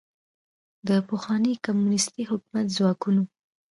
[0.87, 3.23] د پخواني کمونیستي حکومت ځواکونو